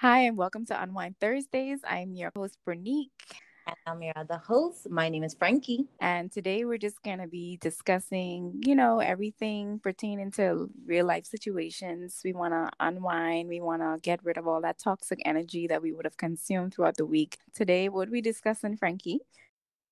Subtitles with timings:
[0.00, 1.80] Hi, and welcome to Unwind Thursdays.
[1.86, 3.10] I'm your host, Bernique.
[3.66, 4.88] And I'm your other host.
[4.88, 5.88] My name is Frankie.
[6.00, 11.26] And today we're just going to be discussing, you know, everything pertaining to real life
[11.26, 12.22] situations.
[12.24, 13.50] We want to unwind.
[13.50, 16.72] We want to get rid of all that toxic energy that we would have consumed
[16.72, 17.36] throughout the week.
[17.52, 19.20] Today, what are we discussing, Frankie?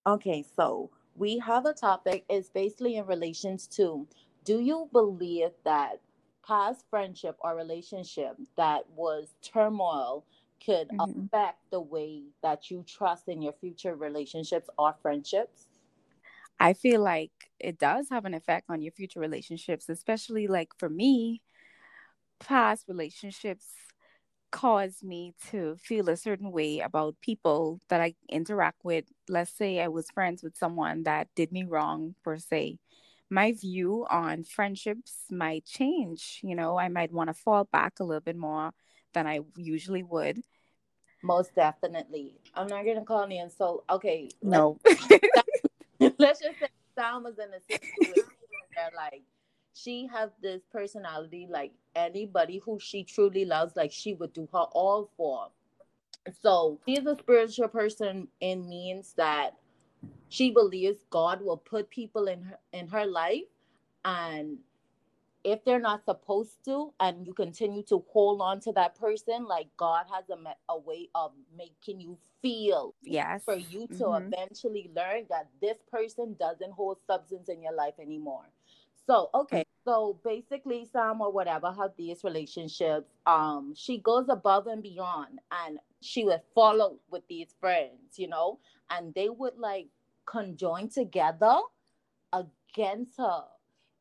[0.06, 2.24] Okay, so we have a topic.
[2.30, 4.08] It's basically in relations to
[4.46, 6.00] do you believe that
[6.48, 10.24] past friendship or relationship that was turmoil
[10.64, 11.26] could mm-hmm.
[11.26, 15.66] affect the way that you trust in your future relationships or friendships?
[16.58, 17.30] I feel like
[17.60, 21.42] it does have an effect on your future relationships, especially like for me,
[22.40, 23.66] past relationships
[24.50, 29.04] caused me to feel a certain way about people that I interact with.
[29.28, 32.78] Let's say I was friends with someone that did me wrong, per se
[33.30, 36.40] my view on friendships might change.
[36.42, 38.72] You know, I might want to fall back a little bit more
[39.12, 40.40] than I usually would.
[41.22, 42.34] Most definitely.
[42.54, 43.84] I'm not gonna call any insult.
[43.90, 44.28] Okay.
[44.42, 44.78] No.
[44.84, 45.06] Let's,
[46.18, 48.24] let's just say Sam was in a situation
[48.74, 49.22] where like
[49.74, 54.66] she has this personality like anybody who she truly loves, like she would do her
[54.72, 55.48] all for.
[56.42, 59.54] So she's a spiritual person in means that
[60.28, 63.44] she believes God will put people in her in her life
[64.04, 64.58] and
[65.44, 69.68] if they're not supposed to and you continue to hold on to that person like
[69.76, 73.44] god has a, a way of making you feel yes.
[73.44, 74.32] for you to mm-hmm.
[74.32, 78.48] eventually learn that this person doesn't hold substance in your life anymore.
[79.06, 79.64] So okay.
[79.84, 85.78] So basically sam or whatever have these relationships um she goes above and beyond and
[86.00, 88.58] she would follow with these friends you know?
[88.90, 89.88] And they would like
[90.28, 91.56] conjoin together
[92.32, 93.44] against her.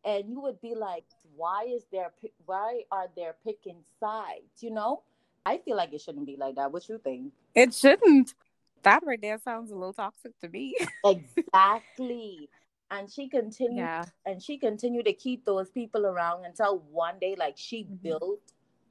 [0.03, 2.11] And you would be like why is there
[2.45, 5.03] why are there picking sides you know?
[5.45, 6.71] I feel like it shouldn't be like that.
[6.71, 7.31] What you think?
[7.55, 8.33] It shouldn't.
[8.83, 10.75] That right there sounds a little toxic to me.
[11.05, 12.49] Exactly.
[12.89, 14.05] And she continued yeah.
[14.25, 17.95] and she continued to keep those people around until one day like she mm-hmm.
[17.95, 18.39] built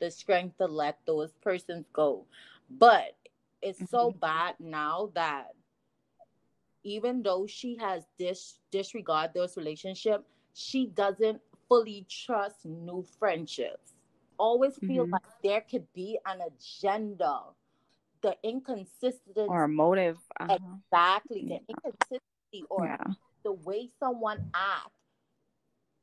[0.00, 2.26] the strength to let those persons go.
[2.70, 3.16] But
[3.62, 3.96] it's mm-hmm.
[3.96, 5.54] so bad now that
[6.86, 10.24] even though she has dis disregard those relationship,
[10.54, 13.94] she doesn't fully trust new friendships.
[14.38, 15.14] Always feel mm-hmm.
[15.14, 17.40] like there could be an agenda,
[18.22, 20.18] the inconsistency or a motive.
[20.38, 20.54] Uh-huh.
[20.54, 21.58] Exactly, yeah.
[21.58, 23.12] the inconsistency or yeah.
[23.42, 24.92] the way someone acts.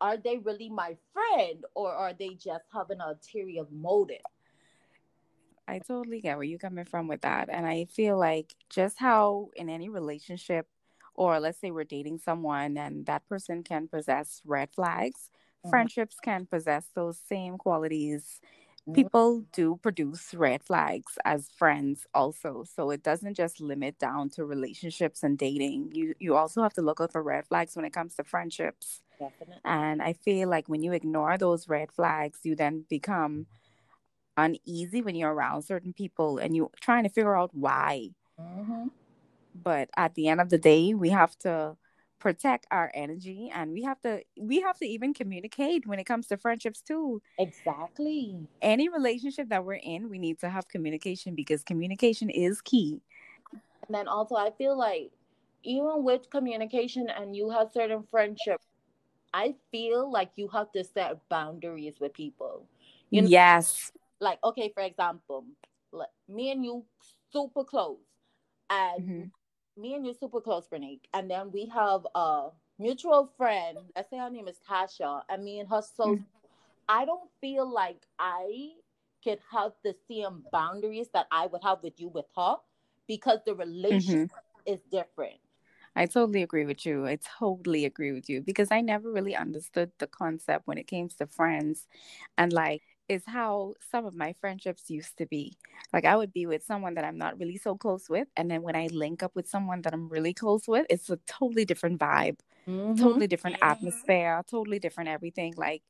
[0.01, 4.17] Are they really my friend, or are they just having an ulterior motive?
[5.73, 7.49] I totally get where you're coming from with that.
[7.49, 10.67] And I feel like just how in any relationship,
[11.15, 15.71] or let's say we're dating someone and that person can possess red flags, mm-hmm.
[15.71, 18.39] friendships can possess those same qualities.
[18.87, 18.93] Mm-hmm.
[18.93, 22.65] People do produce red flags as friends also.
[22.75, 25.89] So it doesn't just limit down to relationships and dating.
[25.93, 29.01] You you also have to look out for red flags when it comes to friendships.
[29.19, 29.55] Definitely.
[29.65, 33.47] And I feel like when you ignore those red flags, you then become
[34.37, 38.09] uneasy when you're around certain people and you're trying to figure out why.
[38.39, 38.87] Mm-hmm.
[39.55, 41.77] But at the end of the day, we have to
[42.23, 46.25] protect our energy and we have to we have to even communicate when it comes
[46.25, 51.63] to friendships too exactly any relationship that we're in we need to have communication because
[51.63, 53.01] communication is key
[53.51, 55.11] and then also i feel like
[55.63, 58.65] even with communication and you have certain friendships
[59.33, 62.65] i feel like you have to set boundaries with people
[63.09, 63.27] you know?
[63.27, 63.91] yes
[64.23, 65.45] like okay for example
[65.91, 66.83] like, me and you
[67.31, 67.99] super close
[68.69, 69.81] and mm-hmm.
[69.81, 71.07] me and you super close Bernique.
[71.13, 75.59] and then we have a mutual friend let's say her name is tasha and me
[75.59, 76.23] and her so mm-hmm.
[76.89, 78.69] i don't feel like i
[79.23, 82.55] could have the same boundaries that i would have with you with her
[83.07, 84.73] because the relationship mm-hmm.
[84.73, 85.39] is different
[85.95, 87.05] I totally agree with you.
[87.05, 91.07] I totally agree with you because I never really understood the concept when it came
[91.09, 91.85] to friends
[92.35, 95.57] and like is how some of my friendships used to be.
[95.91, 98.61] Like I would be with someone that I'm not really so close with, and then
[98.61, 101.99] when I link up with someone that I'm really close with, it's a totally different
[101.99, 102.95] vibe, mm-hmm.
[102.95, 105.53] totally different atmosphere, totally different everything.
[105.57, 105.83] Like,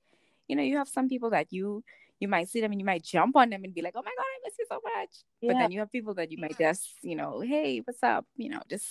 [0.47, 1.83] you know, you have some people that you
[2.19, 4.11] you might see them and you might jump on them and be like, "Oh my
[4.15, 5.09] god, I miss you so much,"
[5.41, 5.51] yeah.
[5.53, 8.49] but then you have people that you might just, you know, "Hey, what's up?" You
[8.49, 8.87] know, just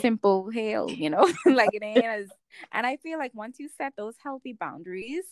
[0.00, 2.28] simple hail, you know, like it ain't as.
[2.72, 5.24] And I feel like once you set those healthy boundaries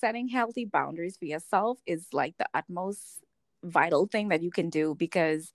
[0.00, 3.20] setting healthy boundaries for yourself is like the utmost
[3.62, 5.52] vital thing that you can do because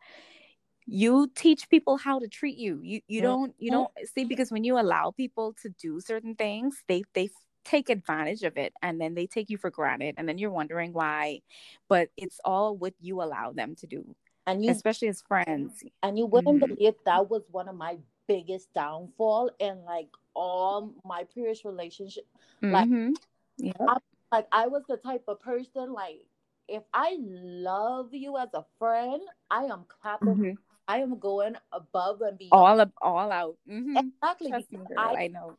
[0.86, 4.64] you teach people how to treat you you you don't you don't see because when
[4.64, 7.30] you allow people to do certain things they they
[7.64, 10.92] take advantage of it and then they take you for granted and then you're wondering
[10.92, 11.40] why
[11.88, 14.16] but it's all what you allow them to do
[14.48, 16.74] and you especially as friends and you wouldn't mm-hmm.
[16.74, 17.96] believe that was one of my
[18.28, 22.26] biggest downfall in like all my previous relationship
[22.64, 23.12] like mm-hmm.
[23.58, 23.74] yeah.
[23.88, 23.98] I,
[24.32, 26.26] like I was the type of person like
[26.70, 30.28] if I love you as a friend, I am clapping.
[30.28, 30.52] Mm-hmm.
[30.88, 32.52] I am going above and beyond.
[32.52, 33.58] All up, all out.
[33.70, 33.98] Mm-hmm.
[33.98, 34.52] Exactly.
[34.52, 35.58] Me, girl, I, I know.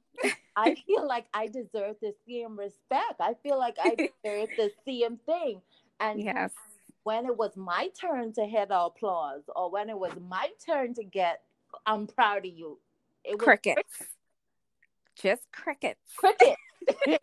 [0.56, 3.20] I feel like I deserve the same respect.
[3.20, 3.94] I feel like I
[4.25, 5.61] deserve the same thing.
[6.00, 6.52] And yes.
[7.05, 10.94] when it was my turn to head the applause, or when it was my turn
[10.94, 11.43] to get,
[11.87, 12.78] I'm proud of you.
[13.25, 13.82] It was crickets.
[13.96, 14.14] crickets.
[15.17, 16.00] Just crickets.
[16.17, 16.56] Crickets.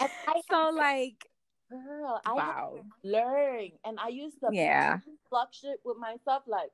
[0.50, 1.28] so like
[1.70, 2.84] girl, I wow.
[3.04, 3.70] learn.
[3.84, 4.98] And I used to yeah
[5.28, 6.70] fluctuate with myself like,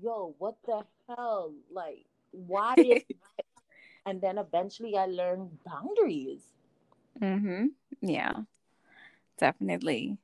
[0.00, 1.54] yo, what the hell?
[1.72, 2.76] Like, why
[4.06, 6.42] and then eventually I learned boundaries.
[7.20, 7.66] Mm-hmm.
[8.02, 8.32] Yeah.
[9.38, 10.18] Definitely.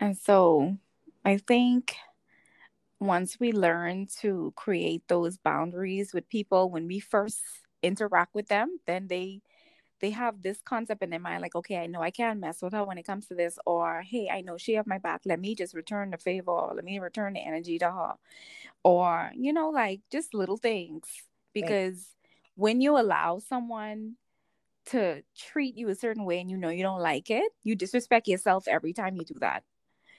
[0.00, 0.76] And so
[1.24, 1.96] I think
[2.98, 7.40] once we learn to create those boundaries with people when we first
[7.82, 9.42] interact with them, then they
[10.00, 12.72] they have this concept in their mind like okay i know i can't mess with
[12.72, 15.40] her when it comes to this or hey i know she have my back let
[15.40, 18.14] me just return the favor or let me return the energy to her
[18.82, 21.04] or you know like just little things
[21.52, 22.30] because right.
[22.54, 24.14] when you allow someone
[24.86, 28.28] to treat you a certain way and you know you don't like it you disrespect
[28.28, 29.64] yourself every time you do that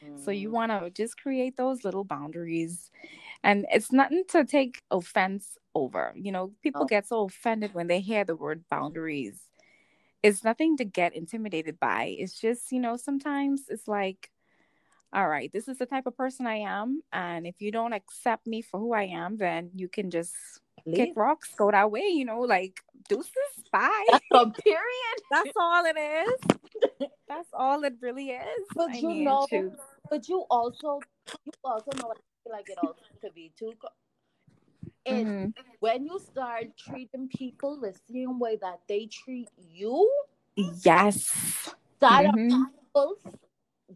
[0.03, 0.23] mm.
[0.23, 0.53] so you mm.
[0.53, 2.91] want to just create those little boundaries
[3.43, 6.85] and it's nothing to take offense over you know people oh.
[6.85, 9.39] get so offended when they hear the word boundaries
[10.27, 12.13] it's nothing to get intimidated by.
[12.19, 14.29] It's just, you know, sometimes it's like,
[15.13, 17.01] all right, this is the type of person I am.
[17.13, 20.35] And if you don't accept me for who I am, then you can just
[20.85, 20.97] Leave.
[20.97, 23.31] kick rocks, go that way, you know, like deuces,
[23.71, 24.19] bye.
[24.33, 24.51] Period.
[25.31, 27.09] That's all it is.
[27.29, 28.67] That's all it really is.
[28.75, 29.47] But I you know,
[30.09, 30.99] but you also,
[31.45, 33.73] you also know, what I feel like it also could be too
[35.07, 35.61] and mm-hmm.
[35.79, 40.09] when you start treating people the same way that they treat you,
[40.55, 42.63] yes, that mm-hmm.
[42.93, 43.17] unravels,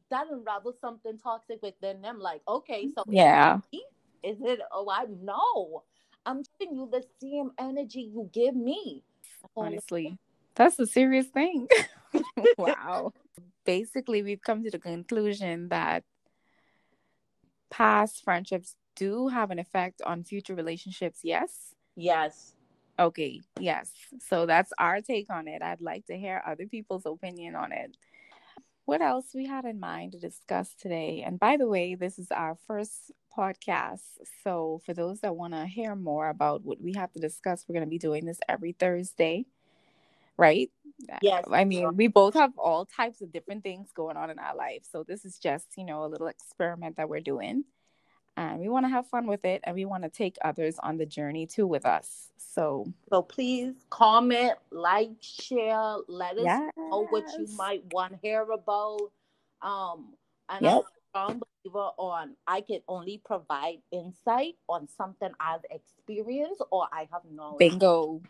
[0.09, 2.19] that unravels something toxic within them.
[2.19, 3.59] Like, okay, so yeah,
[4.23, 4.59] is it?
[4.71, 5.83] Oh, I know.
[6.25, 9.03] I'm giving you the same energy you give me.
[9.57, 10.17] Honestly,
[10.55, 11.67] that's a serious thing.
[12.57, 13.13] wow.
[13.65, 16.03] Basically, we've come to the conclusion that
[17.69, 21.73] past friendships do have an effect on future relationships, yes?
[21.95, 22.53] Yes.
[22.99, 23.89] Okay, yes.
[24.19, 25.63] So that's our take on it.
[25.63, 27.97] I'd like to hear other people's opinion on it.
[28.85, 31.23] What else we had in mind to discuss today?
[31.25, 34.01] And by the way, this is our first podcast.
[34.43, 37.73] So for those that want to hear more about what we have to discuss, we're
[37.73, 39.47] going to be doing this every Thursday,
[40.37, 40.69] right?
[41.23, 41.45] Yes.
[41.51, 44.83] I mean, we both have all types of different things going on in our life.
[44.91, 47.63] So this is just, you know, a little experiment that we're doing
[48.37, 50.97] and we want to have fun with it and we want to take others on
[50.97, 56.71] the journey too with us so so please comment like share let us yes.
[56.77, 58.99] know what you might want to hear about
[59.61, 60.13] um
[60.49, 60.73] and yep.
[60.73, 66.87] i'm a strong believer on i can only provide insight on something i've experienced or
[66.91, 68.21] i have knowledge bingo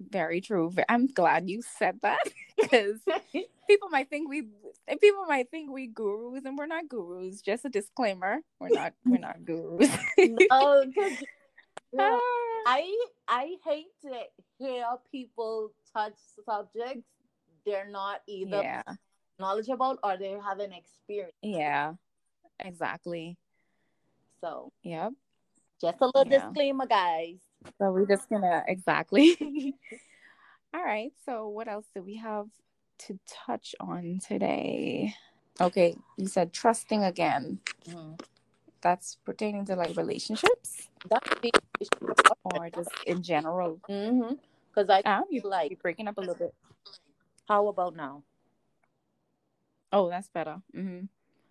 [0.00, 0.72] very true.
[0.88, 2.20] I'm glad you said that
[2.60, 3.00] because
[3.68, 4.42] people might think we
[5.00, 7.40] people might think we gurus and we're not gurus.
[7.40, 9.90] Just a disclaimer: we're not we're not gurus.
[10.18, 11.22] no, because
[11.98, 12.18] ah.
[12.66, 14.12] I I hate to
[14.58, 16.14] hear people touch
[16.44, 17.04] subjects
[17.66, 18.82] they're not either yeah.
[19.38, 21.36] knowledgeable or they haven't experienced.
[21.42, 21.94] Yeah,
[22.58, 23.36] exactly.
[24.40, 25.12] So, yep.
[25.80, 26.46] Just a little yeah.
[26.46, 27.38] disclaimer, guys.
[27.78, 29.36] So we're just gonna exactly.
[30.74, 31.12] All right.
[31.24, 32.46] So what else do we have
[33.06, 35.14] to touch on today?
[35.60, 37.58] Okay, you said trusting again.
[37.88, 38.14] Mm-hmm.
[38.80, 40.88] That's pertaining to like relationships.
[41.08, 41.28] That's
[42.44, 43.80] or just in general.
[43.88, 44.34] Mm-hmm.
[44.72, 46.54] Because I um, you like you're breaking up a little bit.
[47.48, 48.22] How about now?
[49.92, 50.62] Oh, that's better.
[50.74, 51.06] Mm-hmm.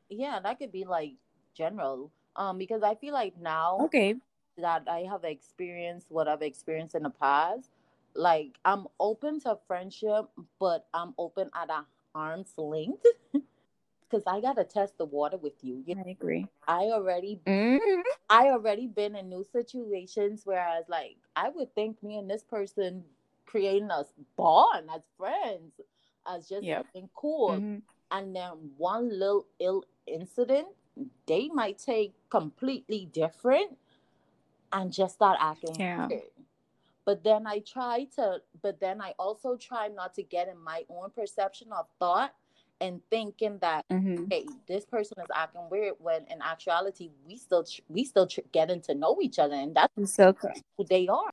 [0.10, 1.13] Yeah, that could be like
[1.54, 2.12] general.
[2.36, 3.80] Um, because I feel like now.
[3.82, 4.16] Okay
[4.62, 7.70] that I have experienced what I've experienced in the past,
[8.16, 10.25] like I'm open to friendship,
[10.60, 11.86] but I'm open at a
[12.16, 13.06] arm's length.
[14.12, 15.84] Cause I gotta test the water with you.
[15.86, 16.04] you know?
[16.06, 16.48] I agree.
[16.68, 18.01] I already, mm-hmm.
[18.28, 22.28] I already been in new situations where I was like, I would think me and
[22.28, 23.04] this person
[23.46, 25.74] creating a bond as friends,
[26.28, 26.86] as just yep.
[26.86, 27.78] something cool, mm-hmm.
[28.10, 30.68] and then one little ill incident,
[31.28, 33.78] they might take completely different
[34.72, 36.08] and just start acting yeah.
[36.08, 36.22] weird.
[37.06, 40.84] but then I try to, but then I also try not to get in my
[40.90, 42.34] own perception of thought
[42.82, 44.32] and thinking that Mhm.
[44.32, 48.42] hey, this person is acting weird when in actuality we still tr- we still tr-
[48.52, 50.34] getting to know each other and that's So
[50.78, 51.32] who they are.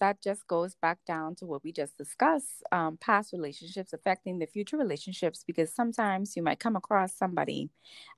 [0.00, 4.46] that just goes back down to what we just discussed um, past relationships affecting the
[4.46, 7.70] future relationships because sometimes you might come across somebody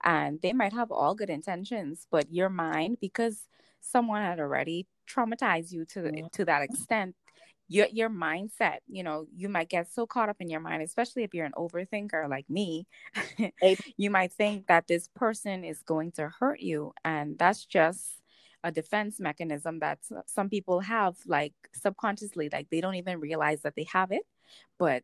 [0.02, 3.46] and they might have all good intentions but your mind because
[3.84, 6.30] someone had already traumatized you to Mhm.
[6.32, 7.14] to that extent
[7.68, 11.22] your your mindset you know you might get so caught up in your mind especially
[11.24, 12.86] if you're an overthinker like me
[13.96, 16.92] you might think that this person is going to hurt you.
[17.04, 18.20] And that's just
[18.62, 23.74] a defense mechanism that some people have like subconsciously like they don't even realize that
[23.76, 24.22] they have it.
[24.78, 25.02] But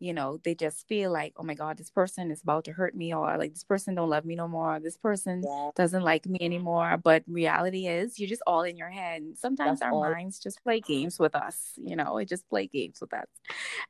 [0.00, 2.94] you know they just feel like oh my god this person is about to hurt
[2.94, 6.26] me or like this person don't love me no more this person Yeah, doesn't like
[6.26, 6.96] me anymore.
[7.02, 9.22] But reality is you're just all in your head.
[9.22, 10.00] And sometimes That's our all.
[10.00, 12.18] minds just play games with us you know?
[12.18, 13.26] It just play games with us.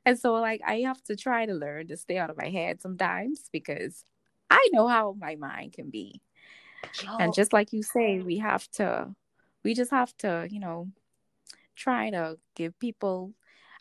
[0.05, 2.81] And so like i have to try to learn to stay out of my head
[2.81, 4.03] sometimes because
[4.49, 6.21] i know how my mind can be.
[7.03, 9.09] Yo, and just like you say we have to
[9.63, 10.89] we just have to you know
[11.75, 13.33] try to give people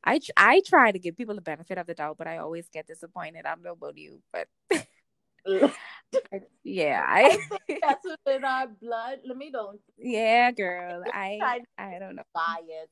[0.04, 2.86] i i try to give people the benefit of the doubt but i always get
[2.86, 3.44] disappointed.
[3.46, 4.48] I don't know about you but
[6.64, 7.38] yeah I
[7.68, 9.20] i that's within our blood.
[9.24, 12.22] Let me don't yeah girl i I don't know.
[12.34, 12.88] bias.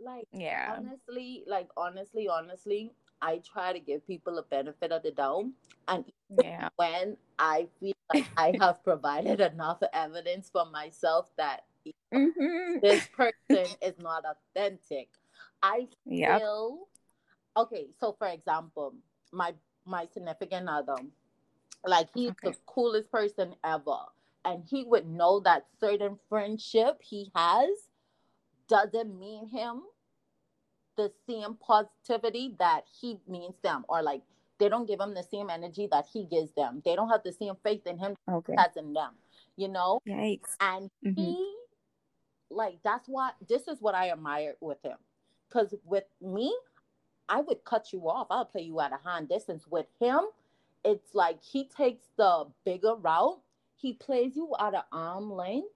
[0.00, 0.76] Like yeah.
[0.76, 5.46] honestly, like honestly, honestly, I try to give people a benefit of the doubt,
[5.88, 6.04] and
[6.40, 6.68] yeah.
[6.76, 11.64] when I feel like I have provided enough evidence for myself that
[12.12, 15.08] hmm this person is not authentic,
[15.62, 16.40] I yep.
[16.40, 16.88] feel
[17.56, 17.86] okay.
[18.00, 18.94] So, for example,
[19.32, 20.96] my my significant other,
[21.86, 23.98] like he's the coolest person ever,
[24.44, 27.68] and he would know that certain friendship he has
[28.68, 29.82] doesn't mean him
[30.96, 34.22] the same positivity that he means them, or like
[34.58, 36.82] they don't give him the same energy that he gives them.
[36.84, 38.54] They don't have the same faith in him okay.
[38.58, 39.12] as in them,
[39.56, 40.00] you know.
[40.06, 40.56] yikes.
[40.60, 41.54] And hmm he,
[42.50, 44.96] like, that's what this is what I admire with him,
[45.48, 46.54] because with me,
[47.28, 48.28] I would cut you off.
[48.30, 49.66] I'll play you at a hand distance.
[49.68, 50.22] With him,
[50.84, 53.40] it's like he takes the bigger route.
[53.76, 55.74] He plays you at an arm length,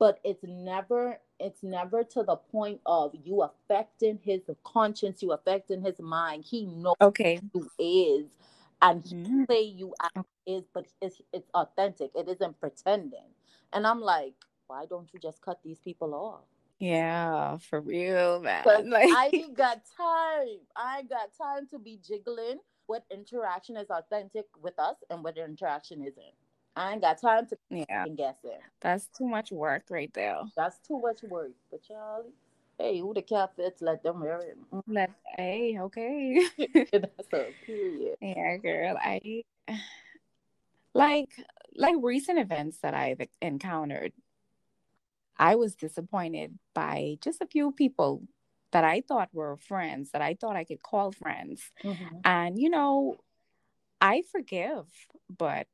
[0.00, 5.82] but it's never it's never to the point of you affecting his conscience, you affecting
[5.82, 6.44] his mind.
[6.46, 8.26] He knows okay who is,
[8.82, 9.46] and he Mhm.
[9.48, 10.10] play you as
[10.46, 12.12] is, but it's it's authentic.
[12.16, 13.30] It isn't pretending.
[13.74, 14.34] And I'm like,
[14.68, 16.44] why don't you just cut these people off?
[16.80, 20.58] Yeah for real man like I ain't got time.
[20.76, 25.38] I ain't got time to be jiggling what interaction is authentic with us and what
[25.38, 26.34] interaction isn't.
[26.76, 28.60] I ain't got time to yeah guess it.
[28.80, 31.52] that's too much work right there That's too much work.
[31.70, 32.24] But y'all,
[32.78, 34.58] hey, who the cat fits, let them wear it.
[34.72, 34.82] Mm.
[34.88, 38.16] let hey okay That's a period.
[38.20, 38.96] Yeah, girl.
[39.00, 39.44] I
[40.94, 41.30] like
[41.76, 44.12] like recent events that I've encountered.
[45.36, 48.22] I was disappointed by just a few people
[48.72, 51.72] that I thought were friends, that I thought I could call friends.
[51.84, 52.24] Mhm.
[52.24, 53.18] And you know,
[54.00, 54.86] I forgive,
[55.30, 55.68] but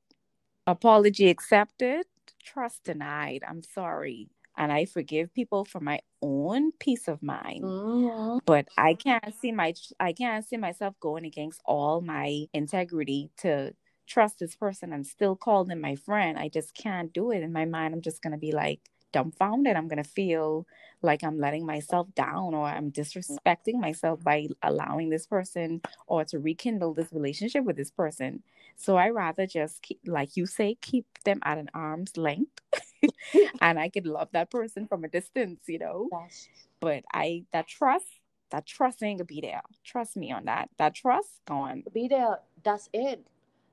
[0.67, 2.07] apology accepted,
[2.43, 3.43] trust denied.
[3.47, 4.31] I'm sorry.
[4.57, 7.75] And I forgive people for my own peace of mind.
[7.75, 8.41] Mhm.
[8.47, 13.75] but I can't see my I can't see myself going against all my integrity to
[14.07, 16.39] trust this person and still call them my friend.
[16.39, 17.95] I just can't do it in my mind.
[17.95, 18.81] I'm just gonna be like
[19.13, 19.77] dumbfounded.
[19.77, 20.67] I'm gonna feel
[21.03, 26.39] like I'm letting myself down or I'm disrespecting myself by allowing this person or to
[26.39, 28.43] rekindle this relationship with this person.
[28.77, 32.61] So I rather just keep, like you say, keep them at an arm's length,
[33.61, 36.49] and I could love that person from a distance, you know That's
[36.81, 38.07] but I that trust
[38.51, 39.63] that trust ain't gonna be there.
[39.85, 40.71] Trust me on that.
[40.79, 41.85] That trust gone.
[41.95, 42.41] be there.
[42.65, 43.25] That's it.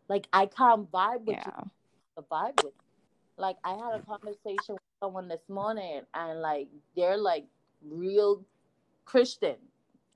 [0.08, 1.51] Like I can't vibe with Yeah.
[1.63, 1.72] you.
[2.17, 2.74] The vibe with.
[3.38, 7.46] Like I had a conversation someone this morning, and like they're like
[7.89, 8.44] real
[9.06, 9.56] Christian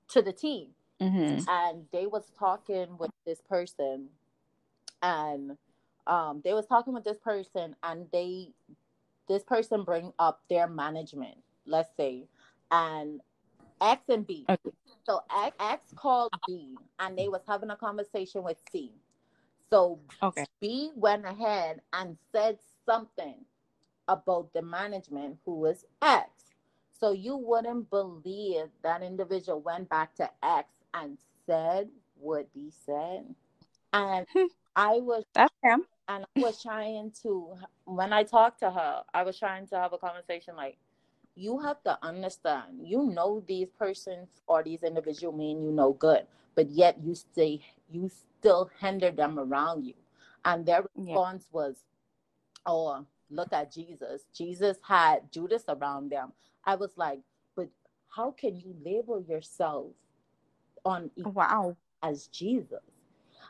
[0.08, 0.68] to the team.
[1.00, 1.40] Mm-hmm.
[1.48, 4.08] and they was talking with this person
[5.02, 5.56] and
[6.06, 8.50] um they was talking with this person and they
[9.28, 11.36] this person bring up their management
[11.66, 12.24] let's say
[12.70, 13.20] and
[13.80, 14.70] x and b Okay.
[15.04, 18.92] so x, x called b and they was having a conversation with c
[19.70, 20.44] so Okay.
[20.60, 23.44] b went ahead and said something
[24.08, 26.30] about the management who was x
[26.92, 33.34] so you wouldn't believe that individual went back to x and said what he said
[33.92, 34.46] and Hmm.
[34.76, 35.86] i was That's him.
[36.08, 39.92] and I was trying to when I talked to her, I was trying to have
[39.92, 40.76] a conversation like,
[41.34, 46.26] you have to understand, you know these persons or these individual mean you know good,
[46.54, 49.94] but yet you stay you still hinder them around you.
[50.44, 51.52] And their response yeah.
[51.52, 51.76] was,
[52.66, 54.22] Oh, look at Jesus.
[54.34, 56.32] Jesus had Judas around them.
[56.64, 57.20] I was like,
[57.56, 57.68] but
[58.08, 59.86] how can you label yourself
[60.84, 62.80] on wow as Jesus?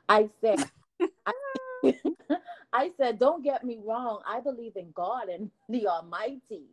[0.08, 0.70] I said
[1.26, 1.32] I,
[2.72, 4.22] I said, don't get me wrong.
[4.26, 6.64] I believe in God and the Almighty.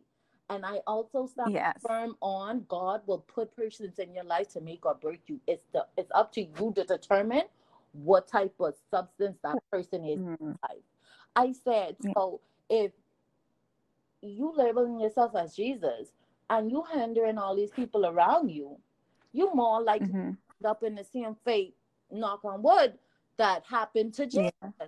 [0.48, 1.78] And I also stand yes.
[1.86, 5.38] firm on God will put persons in your life to make or break you.
[5.46, 7.44] It's the it's up to you to determine
[7.92, 10.52] what type of substance that person is mm-hmm.
[11.36, 12.90] I said, so if
[14.22, 16.12] you labeling yourself as Jesus
[16.48, 18.76] and you hindering all these people around you,
[19.32, 20.32] you more like mm-hmm.
[20.64, 21.74] up in the same fate,
[22.10, 22.98] knock on wood,
[23.36, 24.52] that happened to Jesus.
[24.62, 24.86] Yeah.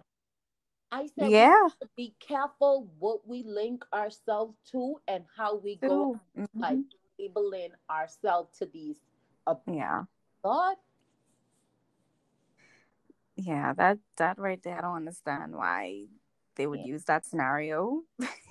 [0.90, 6.60] I said, yeah, be careful what we link ourselves to and how we go mm-hmm.
[6.60, 6.76] like
[7.18, 8.96] labeling ourselves to these.
[9.66, 10.04] Yeah,
[10.44, 10.76] God.
[13.36, 16.04] Yeah, that that right there, I don't understand why
[16.56, 16.86] they would yeah.
[16.86, 18.02] use that scenario.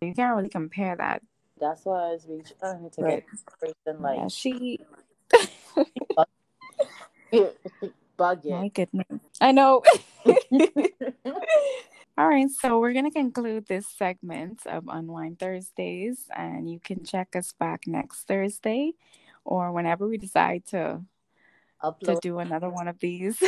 [0.00, 1.22] you can't really compare that.
[1.60, 3.24] That's why I was really trying to right.
[3.30, 4.78] get person like yeah, she.
[8.18, 8.60] bugging.
[8.60, 9.20] My goodness.
[9.40, 9.82] I know.
[12.18, 17.04] All right, so we're going to conclude this segment of Unwind Thursdays, and you can
[17.04, 18.94] check us back next Thursday
[19.44, 21.00] or whenever we decide to
[21.82, 22.00] Upload.
[22.00, 23.40] to do another one of these.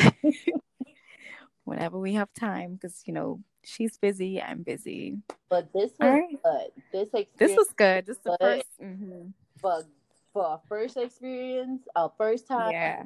[1.65, 4.41] whenever we have time, because you know she's busy.
[4.41, 5.19] I'm busy.
[5.49, 6.43] But this was right.
[6.43, 6.83] good.
[6.93, 8.07] This experience this was good.
[8.07, 8.83] This is the first.
[8.83, 9.29] Mm-hmm.
[9.63, 9.85] But
[10.33, 13.03] for our first experience, our first time, yeah,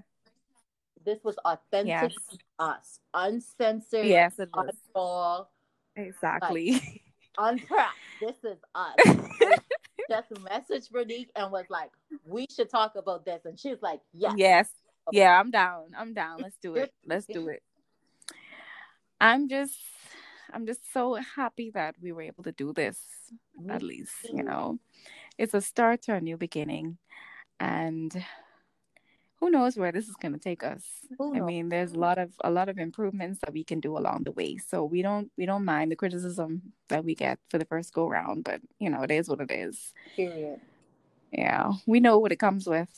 [1.05, 2.15] this was authentic yes.
[2.31, 4.07] to us, uncensored.
[4.07, 4.51] Yes, it
[4.95, 5.47] was.
[5.97, 6.73] Exactly.
[6.73, 7.03] Like,
[7.39, 7.97] untrapped.
[8.21, 8.95] This is us.
[10.11, 11.91] just message Veronique and was like,
[12.25, 14.69] "We should talk about this," and she was like, "Yes, yes,
[15.13, 15.93] yeah, I'm down.
[15.97, 16.41] I'm down.
[16.41, 16.93] Let's do it.
[17.07, 17.63] Let's do it."
[19.21, 19.79] I'm just,
[20.55, 22.99] I'm just so happy that we were able to do this.
[23.69, 24.79] At least, you know,
[25.37, 26.99] it's a start to a new beginning,
[27.59, 28.25] and
[29.45, 30.83] who knows where this is going to take us.
[31.21, 34.23] I mean there's a lot of a lot of improvements that we can do along
[34.25, 37.67] the way so we don't we don't mind the criticism that we get for the
[37.67, 39.93] first go round but you know it is what it is.
[40.17, 40.61] Period.
[41.31, 42.89] Yeah we know what it comes with.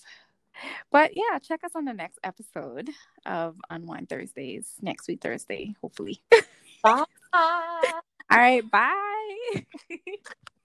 [0.93, 2.91] But yeah check us on the next episode
[3.25, 6.23] of unwind thursdays next week thursday hopefully.
[6.83, 7.05] Bye
[8.31, 9.65] all right bye